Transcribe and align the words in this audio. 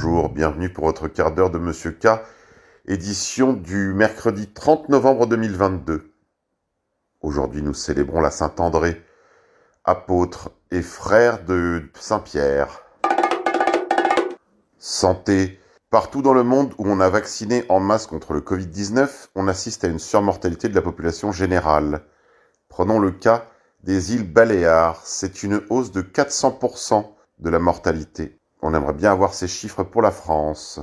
Bonjour, 0.00 0.28
bienvenue 0.28 0.72
pour 0.72 0.84
votre 0.84 1.08
quart 1.08 1.32
d'heure 1.32 1.50
de 1.50 1.58
Monsieur 1.58 1.90
K, 1.90 2.06
édition 2.86 3.52
du 3.52 3.92
mercredi 3.94 4.46
30 4.46 4.90
novembre 4.90 5.26
2022. 5.26 6.14
Aujourd'hui, 7.20 7.62
nous 7.62 7.74
célébrons 7.74 8.20
la 8.20 8.30
Saint-André, 8.30 9.02
apôtre 9.82 10.52
et 10.70 10.82
frère 10.82 11.44
de 11.44 11.90
Saint-Pierre. 11.98 12.80
Santé. 14.78 15.58
Partout 15.90 16.22
dans 16.22 16.34
le 16.34 16.44
monde 16.44 16.74
où 16.78 16.86
on 16.86 17.00
a 17.00 17.08
vacciné 17.08 17.64
en 17.68 17.80
masse 17.80 18.06
contre 18.06 18.34
le 18.34 18.40
Covid-19, 18.40 19.30
on 19.34 19.48
assiste 19.48 19.82
à 19.82 19.88
une 19.88 19.98
surmortalité 19.98 20.68
de 20.68 20.76
la 20.76 20.82
population 20.82 21.32
générale. 21.32 22.04
Prenons 22.68 23.00
le 23.00 23.10
cas 23.10 23.46
des 23.82 24.14
îles 24.14 24.32
Baléares. 24.32 25.00
C'est 25.04 25.42
une 25.42 25.60
hausse 25.70 25.90
de 25.90 26.02
400% 26.02 27.04
de 27.40 27.50
la 27.50 27.58
mortalité. 27.58 28.37
On 28.60 28.74
aimerait 28.74 28.92
bien 28.92 29.12
avoir 29.12 29.34
ces 29.34 29.46
chiffres 29.46 29.84
pour 29.84 30.02
la 30.02 30.10
France. 30.10 30.80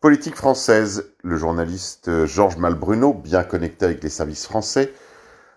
Politique 0.00 0.34
française. 0.34 1.14
Le 1.22 1.36
journaliste 1.36 2.26
Georges 2.26 2.56
Malbruno, 2.56 3.14
bien 3.14 3.44
connecté 3.44 3.84
avec 3.84 4.02
les 4.02 4.10
services 4.10 4.46
français, 4.46 4.92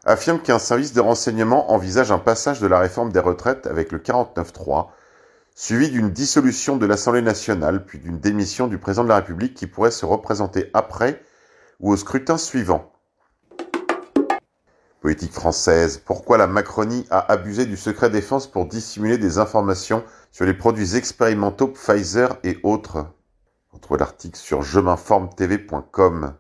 affirme 0.06 0.40
qu'un 0.40 0.60
service 0.60 0.94
de 0.94 1.02
renseignement 1.02 1.72
envisage 1.72 2.12
un 2.12 2.20
passage 2.20 2.60
de 2.60 2.68
la 2.68 2.78
réforme 2.78 3.12
des 3.12 3.20
retraites 3.20 3.66
avec 3.66 3.92
le 3.92 3.98
49.3, 3.98 4.90
suivi 5.56 5.90
d'une 5.90 6.12
dissolution 6.12 6.78
de 6.78 6.86
l'Assemblée 6.86 7.24
nationale, 7.24 7.84
puis 7.84 7.98
d'une 7.98 8.20
démission 8.20 8.68
du 8.68 8.78
président 8.78 9.04
de 9.04 9.10
la 9.10 9.16
République 9.16 9.56
qui 9.56 9.66
pourrait 9.66 9.90
se 9.90 10.06
représenter 10.06 10.70
après 10.76 11.24
ou 11.80 11.92
au 11.92 11.98
scrutin 11.98 12.38
suivant. 12.38 12.95
Politique 15.06 15.34
française. 15.34 16.02
Pourquoi 16.04 16.40
la 16.40 16.48
Macronie 16.48 17.06
a 17.12 17.32
abusé 17.32 17.68
du 17.68 17.78
secret 17.78 18.10
défense 18.10 18.48
pour 18.48 18.66
dissimuler 18.66 19.20
des 19.20 19.38
informations 19.38 20.04
sur 20.32 20.46
les 20.46 20.56
produits 20.56 20.96
expérimentaux 20.96 21.68
Pfizer 21.68 22.40
et 22.44 22.58
autres? 22.64 23.06
Retrouvez 23.70 24.00
l'article 24.00 24.36
sur 24.36 24.64
je 24.64 24.80
m'informe-tv.com. 24.80 26.34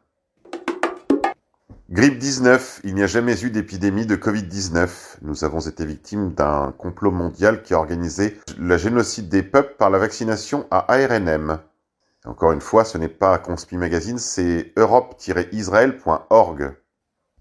Grippe 1.91 2.17
19. 2.17 2.81
Il 2.83 2.95
n'y 2.95 3.03
a 3.03 3.07
jamais 3.07 3.39
eu 3.43 3.51
d'épidémie 3.51 4.07
de 4.07 4.15
Covid-19. 4.15 5.17
Nous 5.21 5.43
avons 5.43 5.59
été 5.59 5.85
victimes 5.85 6.33
d'un 6.33 6.73
complot 6.75 7.11
mondial 7.11 7.61
qui 7.61 7.75
a 7.75 7.77
organisé 7.77 8.39
le 8.57 8.79
génocide 8.79 9.29
des 9.29 9.43
peuples 9.43 9.75
par 9.77 9.91
la 9.91 9.99
vaccination 9.99 10.65
à 10.71 10.91
ARNM. 10.91 11.59
Encore 12.25 12.51
une 12.51 12.61
fois, 12.61 12.83
ce 12.83 12.97
n'est 12.97 13.09
pas 13.09 13.37
Conspi 13.37 13.77
Magazine, 13.77 14.17
c'est 14.17 14.73
europe-israël.org. 14.75 16.75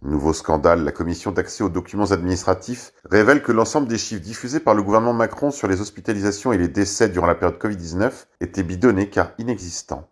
Nouveau 0.04 0.34
scandale, 0.34 0.84
la 0.84 0.92
commission 0.92 1.32
d'accès 1.32 1.64
aux 1.64 1.70
documents 1.70 2.10
administratifs 2.10 2.92
révèle 3.10 3.42
que 3.42 3.52
l'ensemble 3.52 3.88
des 3.88 3.96
chiffres 3.96 4.20
diffusés 4.20 4.60
par 4.60 4.74
le 4.74 4.82
gouvernement 4.82 5.14
Macron 5.14 5.50
sur 5.50 5.66
les 5.66 5.80
hospitalisations 5.80 6.52
et 6.52 6.58
les 6.58 6.68
décès 6.68 7.08
durant 7.08 7.26
la 7.26 7.34
période 7.34 7.58
Covid-19 7.58 8.12
étaient 8.42 8.62
bidonnés 8.62 9.08
car 9.08 9.32
inexistants. 9.38 10.10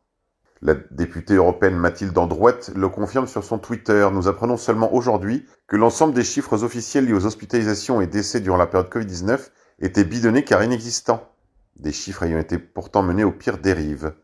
La 0.62 0.76
députée 0.92 1.34
européenne 1.34 1.76
Mathilde 1.76 2.16
Androuette 2.16 2.72
le 2.74 2.88
confirme 2.88 3.26
sur 3.26 3.44
son 3.44 3.58
Twitter. 3.58 4.08
Nous 4.10 4.28
apprenons 4.28 4.56
seulement 4.56 4.94
aujourd'hui 4.94 5.46
que 5.66 5.76
l'ensemble 5.76 6.14
des 6.14 6.24
chiffres 6.24 6.64
officiels 6.64 7.04
liés 7.04 7.12
aux 7.12 7.26
hospitalisations 7.26 8.00
et 8.00 8.06
décès 8.06 8.40
durant 8.40 8.56
la 8.56 8.66
période 8.66 8.90
Covid-19 8.90 9.50
étaient 9.80 10.04
bidonnés 10.04 10.44
car 10.44 10.64
inexistants. 10.64 11.28
Des 11.76 11.92
chiffres 11.92 12.22
ayant 12.22 12.38
été 12.38 12.56
pourtant 12.56 13.02
menés 13.02 13.24
aux 13.24 13.32
pires 13.32 13.58
dérives. 13.58 14.14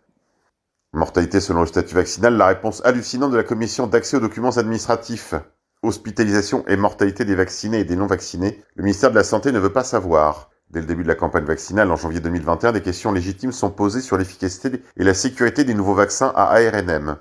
Mortalité 0.95 1.41
selon 1.41 1.61
le 1.61 1.67
statut 1.67 1.95
vaccinal, 1.95 2.39
la 2.39 2.47
réponse 2.47 2.81
hallucinante 2.87 3.33
de 3.33 3.37
la 3.37 3.45
commission 3.45 3.87
d'accès 3.87 4.17
aux 4.17 4.21
documents 4.21 4.57
administratifs 4.57 5.35
hospitalisation 5.83 6.65
et 6.67 6.77
mortalité 6.77 7.25
des 7.25 7.35
vaccinés 7.35 7.81
et 7.81 7.85
des 7.85 7.97
non-vaccinés, 7.97 8.63
le 8.75 8.83
ministère 8.83 9.11
de 9.11 9.17
la 9.17 9.25
Santé 9.25 9.53
ne 9.53 9.59
veut 9.59 9.73
pas 9.73 9.85
savoir. 9.85 10.51
Dès 10.71 10.81
le 10.81 10.87
début 10.87 11.03
de 11.03 11.09
la 11.09 11.15
campagne 11.15 11.45
vaccinale 11.45 11.91
en 11.91 11.97
janvier 11.97 12.21
2021, 12.21 12.73
des 12.73 12.83
questions 12.83 13.13
légitimes 13.13 13.53
sont 13.53 13.71
posées 13.71 14.03
sur 14.03 14.19
l'efficacité 14.19 14.83
et 14.97 15.05
la 15.05 15.15
sécurité 15.15 15.65
des 15.65 15.75
nouveaux 15.75 15.95
vaccins 15.95 16.33
à 16.35 16.55
ARNM. 16.55 17.17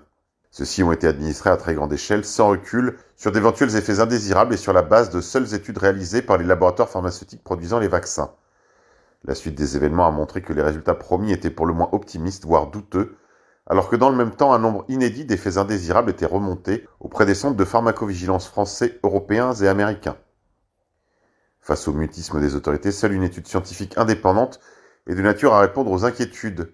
Ceux-ci 0.52 0.84
ont 0.84 0.92
été 0.92 1.08
administrés 1.08 1.50
à 1.50 1.58
très 1.58 1.76
grande 1.76 1.94
échelle, 1.94 2.26
sans 2.26 2.50
recul, 2.50 2.98
sur 3.16 3.32
d'éventuels 3.32 3.76
effets 3.76 4.00
indésirables 4.00 4.54
et 4.54 4.58
sur 4.58 4.74
la 4.74 4.82
base 4.82 5.10
de 5.12 5.22
seules 5.22 5.54
études 5.54 5.78
réalisées 5.78 6.22
par 6.22 6.38
les 6.38 6.46
laboratoires 6.46 6.90
pharmaceutiques 6.90 7.44
produisant 7.44 7.80
les 7.80 7.88
vaccins. 7.88 8.32
La 9.24 9.36
suite 9.36 9.56
des 9.56 9.76
événements 9.76 10.08
a 10.08 10.12
montré 10.12 10.42
que 10.42 10.54
les 10.54 10.62
résultats 10.62 10.96
promis 10.96 11.32
étaient 11.32 11.50
pour 11.50 11.68
le 11.68 11.74
moins 11.74 11.90
optimistes, 11.92 12.46
voire 12.46 12.68
douteux, 12.68 13.18
alors 13.70 13.90
que 13.90 13.98
dans 13.98 14.10
le 14.10 14.16
même 14.16 14.32
temps, 14.32 14.54
un 14.54 14.60
nombre 14.60 14.86
inédit 14.88 15.26
d'effets 15.26 15.58
indésirables 15.58 16.10
était 16.10 16.26
remonté 16.26 16.88
auprès 17.00 17.26
des 17.26 17.36
centres 17.36 17.58
de 17.58 17.66
pharmacovigilance 17.66 18.48
français, 18.48 19.00
européens 19.04 19.54
et 19.54 19.68
américains. 19.68 20.18
Face 21.60 21.88
au 21.90 21.94
mutisme 21.94 22.40
des 22.40 22.56
autorités, 22.56 22.92
seule 22.92 23.12
une 23.12 23.24
étude 23.24 23.48
scientifique 23.48 23.98
indépendante 23.98 24.62
est 25.06 25.16
de 25.16 25.22
nature 25.22 25.54
à 25.54 25.60
répondre 25.60 25.92
aux 25.92 26.06
inquiétudes. 26.06 26.74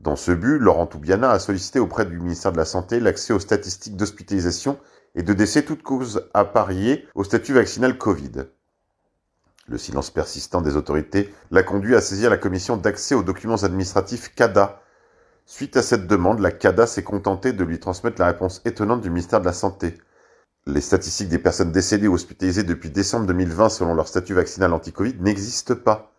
Dans 0.00 0.16
ce 0.16 0.32
but, 0.32 0.58
Laurent 0.58 0.86
Toubiana 0.86 1.30
a 1.30 1.38
sollicité 1.38 1.78
auprès 1.78 2.04
du 2.04 2.18
ministère 2.18 2.52
de 2.52 2.58
la 2.58 2.66
Santé 2.66 3.00
l'accès 3.00 3.32
aux 3.32 3.38
statistiques 3.38 3.96
d'hospitalisation 3.96 4.78
et 5.14 5.22
de 5.22 5.32
décès 5.32 5.62
toutes 5.62 5.82
causes 5.82 6.28
appariées 6.34 7.06
au 7.14 7.24
statut 7.24 7.54
vaccinal 7.54 7.96
Covid. 7.96 8.48
Le 9.66 9.78
silence 9.78 10.10
persistant 10.10 10.60
des 10.60 10.76
autorités 10.76 11.32
l'a 11.50 11.62
conduit 11.62 11.94
à 11.94 12.02
saisir 12.02 12.28
la 12.28 12.36
commission 12.36 12.76
d'accès 12.76 13.14
aux 13.14 13.22
documents 13.22 13.62
administratifs 13.62 14.34
CADA, 14.34 14.81
Suite 15.44 15.76
à 15.76 15.82
cette 15.82 16.06
demande, 16.06 16.38
la 16.38 16.52
CADA 16.52 16.86
s'est 16.86 17.02
contentée 17.02 17.52
de 17.52 17.64
lui 17.64 17.80
transmettre 17.80 18.20
la 18.20 18.28
réponse 18.28 18.62
étonnante 18.64 19.00
du 19.00 19.10
ministère 19.10 19.40
de 19.40 19.46
la 19.46 19.52
Santé. 19.52 19.98
Les 20.66 20.80
statistiques 20.80 21.28
des 21.28 21.38
personnes 21.38 21.72
décédées 21.72 22.06
ou 22.06 22.14
hospitalisées 22.14 22.62
depuis 22.62 22.90
décembre 22.90 23.26
2020 23.26 23.68
selon 23.68 23.94
leur 23.94 24.06
statut 24.06 24.34
vaccinal 24.34 24.72
anti-Covid 24.72 25.16
n'existent 25.18 25.74
pas. 25.74 26.12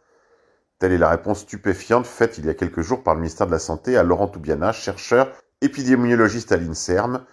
Telle 0.78 0.92
est 0.92 0.98
la 0.98 1.10
réponse 1.10 1.40
stupéfiante 1.40 2.06
faite 2.06 2.38
il 2.38 2.46
y 2.46 2.50
a 2.50 2.54
quelques 2.54 2.82
jours 2.82 3.04
par 3.04 3.14
le 3.14 3.22
ministère 3.22 3.48
de 3.48 3.54
la 3.54 3.60
Santé 3.60 3.96
à 3.96 4.04
Laurent 4.04 4.28
Toubiana, 4.28 4.74
chercheur 4.74 5.32
épidémiologiste 5.62 6.52
à 6.52 6.58
l'INSERM, 6.58 7.24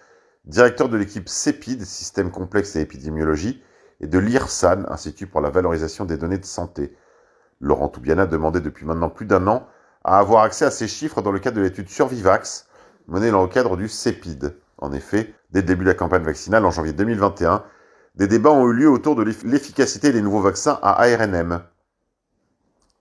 directeur 0.45 0.87
de 0.87 0.95
l'équipe 0.95 1.27
CEPID, 1.27 1.83
Système 1.83 2.31
complexe 2.31 2.77
et 2.77 2.81
épidémiologie, 2.81 3.61
et 3.99 4.07
de 4.07 4.17
l'IRSAN, 4.17 4.85
Institut 4.87 5.27
pour 5.27 5.41
la 5.41 5.49
valorisation 5.49 6.05
des 6.05 6.15
données 6.15 6.37
de 6.37 6.45
santé. 6.45 6.95
Laurent 7.59 7.89
Toubiana 7.89 8.25
demandait 8.25 8.61
depuis 8.61 8.85
maintenant 8.85 9.09
plus 9.09 9.25
d'un 9.25 9.45
an 9.47 9.67
à 10.03 10.19
avoir 10.19 10.43
accès 10.43 10.65
à 10.65 10.71
ces 10.71 10.87
chiffres 10.87 11.21
dans 11.21 11.31
le 11.31 11.39
cadre 11.39 11.57
de 11.57 11.61
l'étude 11.61 11.89
Survivax 11.89 12.67
menée 13.07 13.31
dans 13.31 13.41
le 13.41 13.47
cadre 13.47 13.77
du 13.77 13.87
CEPID. 13.87 14.55
En 14.77 14.91
effet, 14.93 15.33
dès 15.51 15.61
le 15.61 15.67
début 15.67 15.83
de 15.83 15.89
la 15.89 15.95
campagne 15.95 16.23
vaccinale 16.23 16.65
en 16.65 16.71
janvier 16.71 16.93
2021, 16.93 17.63
des 18.15 18.27
débats 18.27 18.51
ont 18.51 18.67
eu 18.67 18.73
lieu 18.73 18.89
autour 18.89 19.15
de 19.15 19.23
l'efficacité 19.23 20.11
des 20.11 20.21
nouveaux 20.21 20.41
vaccins 20.41 20.79
à 20.81 21.01
ARNM. 21.01 21.63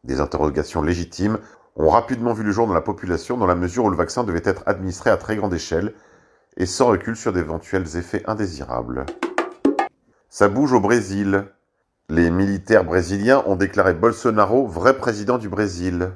Des 0.05 0.21
interrogations 0.21 0.83
légitimes 0.83 1.39
ont 1.77 1.89
rapidement 1.89 2.33
vu 2.33 2.43
le 2.43 2.53
jour 2.53 2.67
dans 2.67 2.75
la 2.75 2.81
population 2.81 3.37
dans 3.37 3.47
la 3.47 3.55
mesure 3.55 3.85
où 3.85 3.91
le 3.91 3.97
vaccin 3.97 4.25
devait 4.25 4.43
être 4.45 4.63
administré 4.67 5.11
à 5.11 5.17
très 5.17 5.37
grande 5.37 5.55
échelle 5.55 5.95
et 6.57 6.67
sans 6.67 6.89
recul 6.89 7.17
sur 7.17 7.33
d'éventuels 7.33 7.97
effets 7.97 8.23
indésirables. 8.27 9.07
Ça 10.29 10.49
bouge 10.49 10.73
au 10.73 10.81
Brésil. 10.81 11.47
Les 12.09 12.31
militaires 12.31 12.85
brésiliens 12.85 13.43
ont 13.47 13.57
déclaré 13.57 13.95
Bolsonaro 13.95 14.67
vrai 14.67 14.97
président 14.97 15.39
du 15.39 15.49
Brésil. 15.49 16.13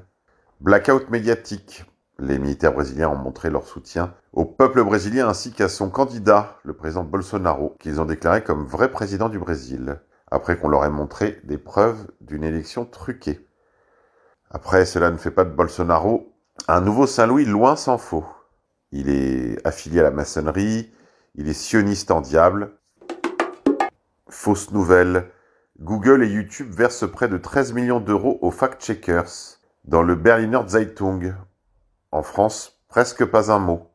Blackout 0.64 1.10
médiatique. 1.10 1.84
Les 2.18 2.38
militaires 2.38 2.72
brésiliens 2.72 3.10
ont 3.10 3.16
montré 3.16 3.50
leur 3.50 3.66
soutien 3.66 4.14
au 4.32 4.46
peuple 4.46 4.82
brésilien 4.82 5.28
ainsi 5.28 5.52
qu'à 5.52 5.68
son 5.68 5.90
candidat, 5.90 6.56
le 6.64 6.72
président 6.72 7.04
Bolsonaro, 7.04 7.76
qu'ils 7.78 8.00
ont 8.00 8.06
déclaré 8.06 8.42
comme 8.42 8.64
vrai 8.64 8.90
président 8.90 9.28
du 9.28 9.38
Brésil, 9.38 10.00
après 10.30 10.56
qu'on 10.56 10.70
leur 10.70 10.86
ait 10.86 10.90
montré 10.90 11.38
des 11.44 11.58
preuves 11.58 12.06
d'une 12.22 12.44
élection 12.44 12.86
truquée. 12.86 13.46
Après, 14.50 14.86
cela 14.86 15.10
ne 15.10 15.18
fait 15.18 15.30
pas 15.30 15.44
de 15.44 15.50
Bolsonaro 15.50 16.32
un 16.66 16.80
nouveau 16.80 17.06
Saint-Louis 17.06 17.44
loin 17.44 17.76
s'en 17.76 17.98
faut. 17.98 18.24
Il 18.90 19.10
est 19.10 19.58
affilié 19.66 20.00
à 20.00 20.04
la 20.04 20.12
maçonnerie, 20.12 20.94
il 21.34 21.46
est 21.46 21.52
sioniste 21.52 22.10
en 22.10 22.22
diable. 22.22 22.78
Fausse 24.30 24.70
nouvelle. 24.70 25.30
Google 25.78 26.24
et 26.24 26.28
YouTube 26.28 26.72
versent 26.72 27.06
près 27.06 27.28
de 27.28 27.36
13 27.36 27.74
millions 27.74 28.00
d'euros 28.00 28.38
aux 28.40 28.50
fact-checkers. 28.50 29.53
Dans 29.84 30.02
le 30.02 30.14
Berliner 30.14 30.62
Zeitung, 30.66 31.34
en 32.10 32.22
France, 32.22 32.80
presque 32.88 33.26
pas 33.26 33.52
un 33.52 33.58
mot. 33.58 33.90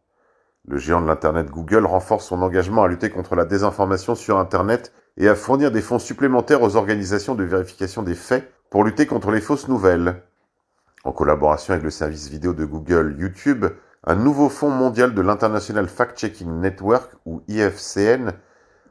Le 0.68 0.78
géant 0.78 1.02
de 1.02 1.08
l'Internet 1.08 1.50
Google 1.50 1.88
renforce 1.88 2.28
son 2.28 2.44
engagement 2.44 2.84
à 2.84 2.88
lutter 2.88 3.10
contre 3.10 3.36
la 3.36 3.44
désinformation 3.44 4.14
sur 4.14 4.38
Internet 4.38 4.94
et 5.18 5.28
à 5.28 5.34
fournir 5.34 5.72
des 5.72 5.82
fonds 5.82 5.98
supplémentaires 5.98 6.62
aux 6.62 6.76
organisations 6.76 7.34
de 7.34 7.44
vérification 7.44 8.04
des 8.04 8.14
faits 8.14 8.54
pour 8.70 8.84
lutter 8.84 9.08
contre 9.08 9.32
les 9.32 9.42
fausses 9.42 9.68
nouvelles. 9.68 10.22
En 11.06 11.12
collaboration 11.12 11.74
avec 11.74 11.84
le 11.84 11.90
service 11.90 12.30
vidéo 12.30 12.54
de 12.54 12.66
Google 12.66 13.16
YouTube, 13.18 13.66
un 14.04 14.16
nouveau 14.16 14.50
fonds 14.50 14.70
mondial 14.70 15.16
de 15.16 15.22
l'International 15.22 15.88
Fact-Checking 15.88 16.60
Network, 16.60 17.16
ou 17.26 17.42
IFCN, 17.48 18.34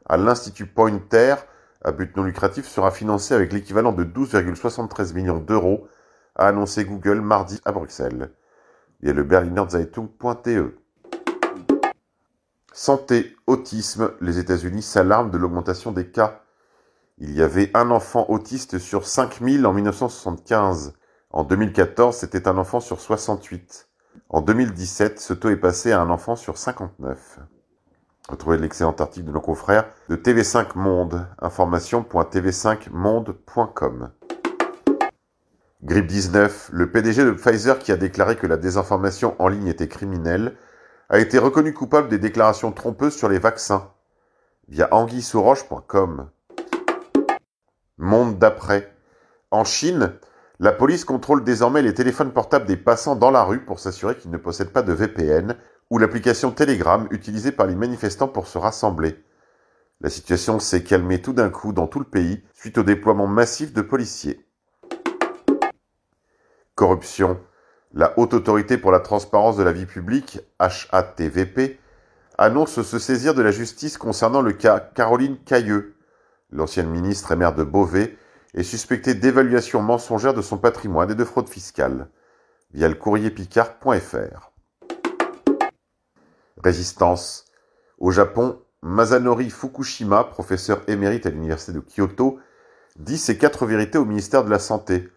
à 0.05 0.17
l'Institut 0.17 0.65
Pointer, 0.65 1.35
à 1.81 1.93
but 1.93 2.17
non 2.17 2.23
lucratif, 2.23 2.67
sera 2.67 2.91
financé 2.91 3.33
avec 3.33 3.53
l'équivalent 3.53 3.93
de 3.93 4.03
12,73 4.03 5.13
millions 5.13 5.39
d'euros 5.39 5.87
a 6.39 6.47
annoncé 6.47 6.85
Google 6.85 7.21
mardi 7.21 7.61
à 7.65 7.71
Bruxelles. 7.71 8.31
Il 9.01 9.07
y 9.07 9.11
a 9.11 9.13
le 9.13 9.23
Berliner 9.23 9.63
Zeitung.de. 9.69 10.75
Santé, 12.73 13.35
autisme, 13.45 14.13
les 14.21 14.39
États-Unis 14.39 14.81
s'alarment 14.81 15.29
de 15.31 15.37
l'augmentation 15.37 15.91
des 15.91 16.09
cas. 16.09 16.41
Il 17.17 17.33
y 17.33 17.41
avait 17.41 17.69
un 17.73 17.91
enfant 17.91 18.25
autiste 18.29 18.79
sur 18.79 19.05
5000 19.05 19.65
en 19.65 19.73
1975. 19.73 20.93
En 21.31 21.43
2014, 21.43 22.15
c'était 22.15 22.47
un 22.47 22.57
enfant 22.57 22.79
sur 22.79 23.01
68. 23.01 23.89
En 24.29 24.39
2017, 24.41 25.19
ce 25.19 25.33
taux 25.33 25.49
est 25.49 25.57
passé 25.57 25.91
à 25.91 25.99
un 25.99 26.09
enfant 26.09 26.37
sur 26.37 26.57
59. 26.57 27.39
Retrouvez 28.29 28.57
l'excellent 28.57 28.95
article 28.97 29.27
de 29.27 29.33
nos 29.33 29.41
confrères 29.41 29.89
de 30.07 30.15
TV5 30.15 30.77
Monde, 30.77 31.27
information.tv5monde.com. 31.41 34.11
Grippe 35.81 36.07
19, 36.07 36.71
le 36.73 36.91
PDG 36.91 37.23
de 37.23 37.31
Pfizer 37.31 37.79
qui 37.79 37.93
a 37.93 37.95
déclaré 37.95 38.35
que 38.35 38.47
la 38.47 38.57
désinformation 38.57 39.35
en 39.39 39.47
ligne 39.47 39.67
était 39.67 39.87
criminelle, 39.87 40.57
a 41.07 41.19
été 41.19 41.37
reconnu 41.37 41.73
coupable 41.73 42.09
des 42.09 42.17
déclarations 42.17 42.73
trompeuses 42.73 43.15
sur 43.15 43.29
les 43.29 43.39
vaccins 43.39 43.89
via 44.67 44.89
anguissouroche.com. 44.91 46.29
Monde 47.97 48.37
d'après. 48.37 48.93
En 49.51 49.63
Chine, 49.63 50.11
la 50.59 50.73
police 50.73 51.05
contrôle 51.05 51.45
désormais 51.45 51.81
les 51.81 51.93
téléphones 51.93 52.33
portables 52.33 52.65
des 52.65 52.75
passants 52.75 53.15
dans 53.15 53.31
la 53.31 53.43
rue 53.43 53.63
pour 53.63 53.79
s'assurer 53.79 54.17
qu'ils 54.17 54.31
ne 54.31 54.37
possèdent 54.37 54.73
pas 54.73 54.83
de 54.83 54.91
VPN 54.91 55.55
ou 55.89 55.97
l'application 55.97 56.51
Telegram 56.51 57.07
utilisée 57.09 57.53
par 57.53 57.67
les 57.67 57.75
manifestants 57.75 58.27
pour 58.27 58.47
se 58.47 58.57
rassembler. 58.57 59.23
La 60.01 60.09
situation 60.09 60.59
s'est 60.59 60.83
calmée 60.83 61.21
tout 61.21 61.33
d'un 61.33 61.49
coup 61.49 61.71
dans 61.71 61.87
tout 61.87 61.99
le 61.99 62.05
pays 62.05 62.43
suite 62.53 62.77
au 62.77 62.83
déploiement 62.83 63.27
massif 63.27 63.71
de 63.71 63.81
policiers. 63.81 64.45
Corruption. 66.79 67.37
La 67.93 68.17
Haute 68.17 68.33
Autorité 68.33 68.77
pour 68.77 68.93
la 68.93 69.01
Transparence 69.01 69.57
de 69.57 69.63
la 69.63 69.73
Vie 69.73 69.85
Publique, 69.85 70.39
HATVP, 70.59 71.77
annonce 72.37 72.81
se 72.83 72.99
saisir 72.99 73.33
de 73.33 73.41
la 73.41 73.51
justice 73.51 73.97
concernant 73.97 74.41
le 74.41 74.53
cas 74.53 74.79
Caroline 74.79 75.37
Cailleux. 75.43 75.97
L'ancienne 76.53 76.89
ministre 76.89 77.33
et 77.33 77.35
maire 77.35 77.53
de 77.53 77.65
Beauvais 77.65 78.17
est 78.53 78.63
suspectée 78.63 79.13
d'évaluation 79.13 79.81
mensongère 79.81 80.33
de 80.33 80.41
son 80.41 80.57
patrimoine 80.57 81.11
et 81.11 81.15
de 81.15 81.25
fraude 81.25 81.49
fiscale, 81.49 82.07
via 82.73 82.87
le 82.87 82.95
courrierpicard.fr. 82.95 84.51
Résistance. 86.63 87.43
Au 87.97 88.11
Japon, 88.11 88.57
Masanori 88.83 89.49
Fukushima, 89.49 90.23
professeur 90.23 90.79
émérite 90.87 91.25
à 91.25 91.29
l'université 91.29 91.73
de 91.73 91.81
Kyoto, 91.81 92.39
dit 92.95 93.17
ses 93.17 93.37
quatre 93.37 93.65
vérités 93.65 93.97
au 93.97 94.05
ministère 94.05 94.45
de 94.45 94.49
la 94.49 94.59
Santé. 94.59 95.09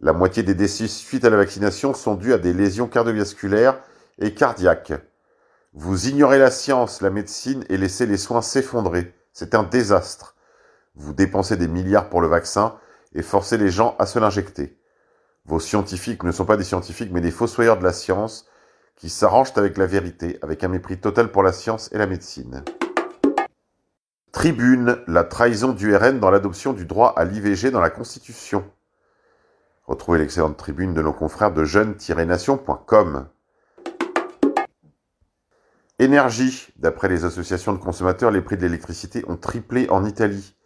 La 0.00 0.12
moitié 0.12 0.42
des 0.42 0.54
décès 0.54 0.88
suite 0.88 1.24
à 1.24 1.30
la 1.30 1.38
vaccination 1.38 1.94
sont 1.94 2.16
dus 2.16 2.34
à 2.34 2.38
des 2.38 2.52
lésions 2.52 2.86
cardiovasculaires 2.86 3.78
et 4.18 4.34
cardiaques. 4.34 4.92
Vous 5.72 6.08
ignorez 6.08 6.38
la 6.38 6.50
science, 6.50 7.00
la 7.00 7.08
médecine 7.08 7.64
et 7.70 7.78
laissez 7.78 8.04
les 8.04 8.18
soins 8.18 8.42
s'effondrer. 8.42 9.14
C'est 9.32 9.54
un 9.54 9.62
désastre. 9.62 10.36
Vous 10.94 11.14
dépensez 11.14 11.56
des 11.56 11.68
milliards 11.68 12.10
pour 12.10 12.20
le 12.20 12.28
vaccin 12.28 12.76
et 13.14 13.22
forcez 13.22 13.56
les 13.56 13.70
gens 13.70 13.96
à 13.98 14.04
se 14.04 14.18
l'injecter. 14.18 14.78
Vos 15.46 15.60
scientifiques 15.60 16.24
ne 16.24 16.32
sont 16.32 16.44
pas 16.44 16.56
des 16.58 16.64
scientifiques 16.64 17.12
mais 17.12 17.20
des 17.22 17.30
fossoyeurs 17.30 17.78
de 17.78 17.84
la 17.84 17.92
science 17.92 18.46
qui 18.96 19.08
s'arrangent 19.08 19.52
avec 19.56 19.78
la 19.78 19.86
vérité, 19.86 20.38
avec 20.42 20.62
un 20.62 20.68
mépris 20.68 20.98
total 20.98 21.30
pour 21.30 21.42
la 21.42 21.52
science 21.52 21.90
et 21.92 21.98
la 21.98 22.06
médecine. 22.06 22.64
Tribune, 24.32 24.98
la 25.06 25.24
trahison 25.24 25.72
du 25.72 25.96
RN 25.96 26.20
dans 26.20 26.30
l'adoption 26.30 26.74
du 26.74 26.84
droit 26.84 27.14
à 27.16 27.24
l'IVG 27.24 27.70
dans 27.70 27.80
la 27.80 27.90
Constitution. 27.90 28.64
Retrouvez 29.86 30.18
l'excellente 30.18 30.56
tribune 30.56 30.94
de 30.94 31.02
nos 31.02 31.12
confrères 31.12 31.52
de 31.52 31.62
jeunes-nation.com. 31.62 33.28
Énergie. 36.00 36.72
D'après 36.76 37.08
les 37.08 37.24
associations 37.24 37.72
de 37.72 37.78
consommateurs, 37.78 38.32
les 38.32 38.42
prix 38.42 38.56
de 38.56 38.62
l'électricité 38.62 39.24
ont 39.28 39.36
triplé 39.36 39.88
en 39.88 40.04
Italie. 40.04 40.56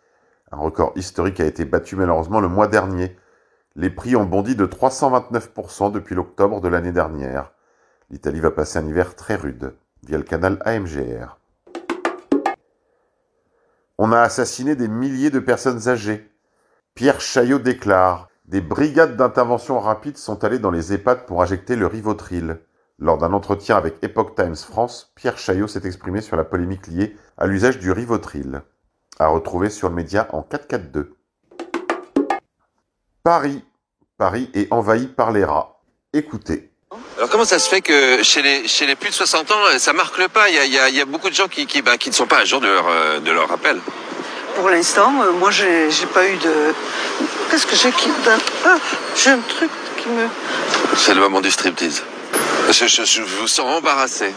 Un 0.51 0.57
record 0.57 0.93
historique 0.97 1.39
a 1.39 1.45
été 1.45 1.67
battu 1.67 1.97
malheureusement 1.97 2.41
le 2.41 2.49
mois 2.49 2.67
dernier. 2.67 3.15
Les 3.77 3.91
prix 3.91 4.17
ont 4.17 4.25
bondi 4.25 4.57
de 4.57 4.65
329% 4.65 5.93
depuis 5.93 6.15
l'octobre 6.15 6.63
de 6.63 6.69
l'année 6.69 6.91
dernière. 6.91 7.53
L'Italie 8.09 8.41
va 8.41 8.51
passer 8.51 8.79
un 8.79 8.87
hiver 8.87 9.15
très 9.17 9.37
rude, 9.37 9.75
via 10.03 10.17
le 10.17 10.25
canal 10.25 10.59
AMGR. 10.65 11.39
On 13.99 14.13
a 14.13 14.21
assassiné 14.21 14.77
des 14.77 14.89
milliers 14.89 15.31
de 15.31 15.41
personnes 15.41 15.89
âgées. 15.89 16.33
Pierre 16.95 17.21
Chaillot 17.21 17.59
déclare 17.59 18.30
Des 18.51 18.61
brigades 18.61 19.17
d'intervention 19.17 19.79
rapide 19.79 20.19
sont 20.19 20.43
allées 20.43 20.59
dans 20.59 20.73
les 20.73 20.93
EHPAD 20.93 21.25
pour 21.25 21.41
injecter 21.41 21.77
le 21.77 21.87
rivotril. 21.87 22.59
Lors 22.99 23.17
d'un 23.17 23.33
entretien 23.33 23.77
avec 23.77 24.03
Epoch 24.03 24.35
Times 24.35 24.57
France, 24.57 25.13
Pierre 25.15 25.39
Chaillot 25.39 25.69
s'est 25.69 25.87
exprimé 25.87 26.21
sur 26.21 26.35
la 26.35 26.43
polémique 26.43 26.89
liée 26.89 27.17
à 27.39 27.47
l'usage 27.47 27.79
du 27.79 27.93
Rivotril, 27.93 28.63
à 29.21 29.29
retrouver 29.29 29.71
sur 29.71 29.89
le 29.89 29.95
média 29.95 30.27
en 30.33 30.43
442. 30.43 31.15
Paris. 33.23 33.63
Paris 34.19 34.51
est 34.53 34.67
envahi 34.73 35.07
par 35.07 35.31
les 35.31 35.45
rats. 35.45 35.81
Écoutez. 36.13 36.73
Alors 37.19 37.31
comment 37.31 37.45
ça 37.45 37.61
se 37.61 37.69
fait 37.69 37.83
que 37.83 38.25
chez 38.25 38.43
les, 38.43 38.67
chez 38.67 38.85
les 38.85 38.97
plus 38.97 39.11
de 39.11 39.15
60 39.15 39.49
ans, 39.53 39.79
ça 39.79 39.93
marque 39.93 40.19
le 40.19 40.27
pas? 40.27 40.49
Il 40.49 40.57
y, 40.57 40.59
a, 40.59 40.65
il, 40.65 40.73
y 40.73 40.79
a, 40.79 40.89
il 40.89 40.97
y 40.97 41.01
a, 41.01 41.05
beaucoup 41.05 41.31
de 41.31 41.35
gens 41.35 41.47
qui, 41.47 41.67
qui, 41.67 41.83
bah, 41.83 41.97
qui 41.99 42.09
ne 42.09 42.15
sont 42.15 42.27
pas 42.27 42.39
à 42.39 42.45
jour 42.45 42.61
de 42.61 42.67
leur, 42.67 42.89
euh, 42.89 43.21
de 43.21 43.31
leur 43.31 43.49
rappel. 43.49 43.81
Pour 44.57 44.69
l'instant, 44.69 45.23
euh, 45.23 45.31
moi 45.33 45.53
j'ai 45.53 45.89
pas 46.13 46.29
eu 46.29 46.37
de... 46.39 46.75
Qu'est-ce 47.51 47.67
que 47.67 47.75
j'ai 47.75 47.91
qui... 47.91 48.09
Ah, 48.65 48.77
j'ai 49.17 49.31
un 49.31 49.41
truc 49.41 49.71
qui 49.99 50.09
me... 50.09 50.29
C'est 50.97 51.15
le 51.15 51.21
moment 51.21 51.41
du 51.41 51.51
striptease. 51.51 52.03
Je, 52.71 52.87
je, 52.87 53.05
je, 53.05 53.23
vous 53.23 53.49
sens 53.49 53.67
embarrassé. 53.79 54.33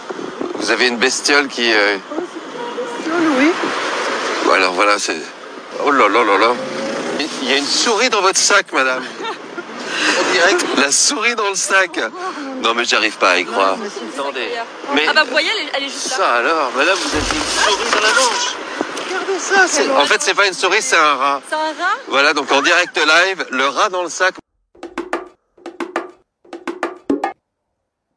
Vous 0.56 0.72
avez 0.72 0.88
une 0.88 0.98
bestiole 0.98 1.48
qui. 1.48 1.72
Euh... 1.72 1.98
Oui. 3.38 3.52
Bon, 4.46 4.54
alors 4.54 4.74
voilà, 4.74 4.98
c'est. 4.98 5.18
Oh 5.86 5.92
là 5.92 6.08
là 6.08 6.24
là 6.24 6.38
là. 6.40 6.54
Il 7.44 7.50
y 7.50 7.54
a 7.54 7.58
une 7.58 7.66
souris 7.66 8.10
dans 8.10 8.22
votre 8.22 8.40
sac, 8.40 8.74
madame. 8.74 9.04
En 9.04 10.34
direct, 10.34 10.66
la 10.78 10.92
souris 10.92 11.36
dans 11.36 11.50
le 11.50 11.56
sac. 11.56 12.00
Non, 12.64 12.74
mais 12.74 12.86
j'arrive 12.86 13.18
pas 13.18 13.32
à 13.32 13.38
y 13.38 13.46
croire. 13.46 13.78
Non, 13.78 14.24
Attendez. 14.24 14.50
Mais... 14.96 15.06
Ah 15.08 15.14
bah 15.14 15.24
vous 15.24 15.32
voyez, 15.32 15.50
elle 15.56 15.68
est, 15.68 15.72
elle 15.76 15.84
est 15.84 15.90
juste 15.90 16.10
là. 16.12 16.18
Ça 16.18 16.34
alors, 16.36 16.72
madame, 16.76 16.98
vous 16.98 17.16
avez 17.16 17.36
une 17.36 17.76
souris 17.76 17.92
dans 17.92 18.02
la 18.02 18.14
manche. 18.14 18.63
Regardez 19.34 19.40
ça, 19.40 19.68
c'est. 19.68 19.90
En 19.92 20.06
fait, 20.06 20.22
c'est 20.22 20.36
pas 20.36 20.48
une 20.48 20.54
souris, 20.54 20.82
c'est 20.82 20.98
un 20.98 21.16
rat. 21.16 21.42
C'est 21.48 21.56
un 21.56 21.58
rat 21.58 21.98
Voilà, 22.08 22.34
donc 22.34 22.52
en 22.52 22.62
direct 22.62 22.96
live, 22.96 23.46
le 23.52 23.66
rat 23.66 23.90
dans 23.90 24.04
le 24.04 24.10
sac. 24.10 24.36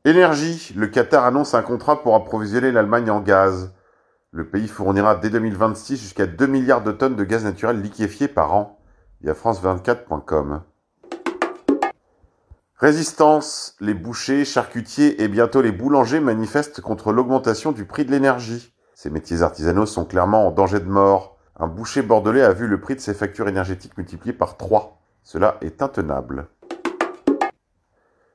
Énergie. 0.04 0.72
Le 0.76 0.86
Qatar 0.86 1.24
annonce 1.24 1.54
un 1.54 1.62
contrat 1.62 2.02
pour 2.02 2.14
approvisionner 2.14 2.70
l'Allemagne 2.70 3.10
en 3.10 3.20
gaz. 3.20 3.72
Le 4.30 4.48
pays 4.48 4.68
fournira 4.68 5.16
dès 5.16 5.30
2026 5.30 5.96
jusqu'à 6.00 6.26
2 6.26 6.46
milliards 6.46 6.82
de 6.82 6.92
tonnes 6.92 7.16
de 7.16 7.24
gaz 7.24 7.44
naturel 7.44 7.80
liquéfié 7.80 8.28
par 8.28 8.54
an, 8.54 8.78
via 9.22 9.32
France24.com. 9.32 10.62
Résistance. 12.76 13.74
Les 13.80 13.94
bouchers, 13.94 14.44
charcutiers 14.44 15.22
et 15.22 15.28
bientôt 15.28 15.62
les 15.62 15.72
boulangers 15.72 16.20
manifestent 16.20 16.82
contre 16.82 17.12
l'augmentation 17.12 17.72
du 17.72 17.86
prix 17.86 18.04
de 18.04 18.10
l'énergie. 18.10 18.75
Ces 18.98 19.10
métiers 19.10 19.42
artisanaux 19.42 19.84
sont 19.84 20.06
clairement 20.06 20.48
en 20.48 20.50
danger 20.50 20.80
de 20.80 20.88
mort. 20.88 21.36
Un 21.54 21.66
boucher 21.66 22.00
bordelais 22.00 22.40
a 22.40 22.54
vu 22.54 22.66
le 22.66 22.80
prix 22.80 22.94
de 22.94 23.00
ses 23.00 23.12
factures 23.12 23.46
énergétiques 23.46 23.98
multiplié 23.98 24.32
par 24.32 24.56
3. 24.56 24.98
Cela 25.22 25.58
est 25.60 25.82
intenable. 25.82 26.48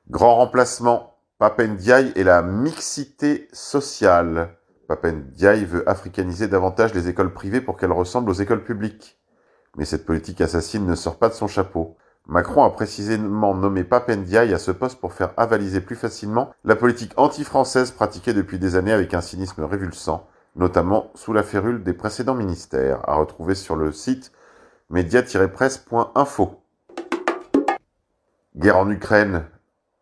Grand 0.08 0.36
remplacement. 0.36 1.16
Papendiaï 1.40 2.12
et 2.14 2.22
la 2.22 2.42
mixité 2.42 3.48
sociale. 3.52 4.56
Papendiaï 4.86 5.64
veut 5.64 5.88
africaniser 5.88 6.46
davantage 6.46 6.94
les 6.94 7.08
écoles 7.08 7.32
privées 7.32 7.60
pour 7.60 7.76
qu'elles 7.76 7.90
ressemblent 7.90 8.30
aux 8.30 8.34
écoles 8.34 8.62
publiques. 8.62 9.20
Mais 9.76 9.84
cette 9.84 10.06
politique 10.06 10.40
assassine 10.40 10.86
ne 10.86 10.94
sort 10.94 11.18
pas 11.18 11.28
de 11.28 11.34
son 11.34 11.48
chapeau. 11.48 11.96
Macron 12.28 12.62
a 12.62 12.70
précisément 12.70 13.56
nommé 13.56 13.82
Papendiaï 13.82 14.54
à 14.54 14.58
ce 14.60 14.70
poste 14.70 15.00
pour 15.00 15.12
faire 15.12 15.34
avaliser 15.36 15.80
plus 15.80 15.96
facilement 15.96 16.54
la 16.62 16.76
politique 16.76 17.14
anti-française 17.16 17.90
pratiquée 17.90 18.32
depuis 18.32 18.60
des 18.60 18.76
années 18.76 18.92
avec 18.92 19.12
un 19.12 19.20
cynisme 19.20 19.64
révulsant, 19.64 20.28
notamment 20.56 21.10
sous 21.14 21.32
la 21.32 21.42
férule 21.42 21.82
des 21.82 21.92
précédents 21.92 22.34
ministères, 22.34 23.08
à 23.08 23.14
retrouver 23.14 23.54
sur 23.54 23.76
le 23.76 23.92
site 23.92 24.32
média-presse.info. 24.90 26.62
Guerre 28.54 28.78
en 28.78 28.90
Ukraine, 28.90 29.46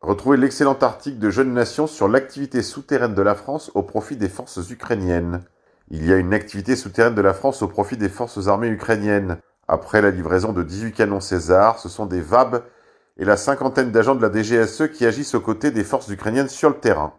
Retrouvez 0.01 0.39
l'excellent 0.39 0.79
article 0.81 1.19
de 1.19 1.29
Jeune 1.29 1.53
Nation 1.53 1.87
sur 1.87 2.09
l'activité 2.09 2.63
souterraine 2.63 3.15
de 3.15 3.21
la 3.21 3.35
France 3.35 3.71
au 3.75 3.83
profit 3.83 4.17
des 4.17 4.31
forces 4.31 4.71
ukrainiennes. 4.71 5.43
Il 5.91 6.07
y 6.07 6.13
a 6.13 6.17
une 6.17 6.33
activité 6.33 6.75
souterraine 6.75 7.15
de 7.15 7.21
la 7.21 7.35
France 7.35 7.61
au 7.61 7.69
profit 7.69 7.99
des 7.99 8.09
forces 8.09 8.49
armées 8.49 8.69
ukrainiennes. 8.69 9.37
Après 9.69 10.01
la 10.01 10.11
livraison 10.11 10.55
de 10.55 10.63
18 10.63 10.93
canons 10.93 11.21
César, 11.21 11.79
ce 11.79 11.91
sont 11.91 12.07
des 12.07 12.23
VAB 12.23 12.63
et 13.19 13.27
la 13.27 13.37
cinquantaine 13.37 13.93
d'agents 13.93 14.15
de 14.15 14.23
la 14.23 14.33
DGSE 14.33 14.89
qui 14.91 15.05
agissent 15.05 15.35
aux 15.35 15.41
côtés 15.43 15.71
des 15.71 15.85
forces 15.85 16.09
ukrainiennes 16.09 16.49
sur 16.49 16.71
le 16.71 16.77
terrain. 16.77 17.13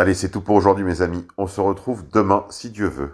Allez, 0.00 0.14
c'est 0.14 0.30
tout 0.30 0.40
pour 0.40 0.56
aujourd'hui 0.56 0.82
mes 0.82 1.02
amis. 1.02 1.28
On 1.36 1.46
se 1.46 1.60
retrouve 1.60 2.08
demain 2.08 2.46
si 2.48 2.70
Dieu 2.70 2.86
veut. 2.86 3.12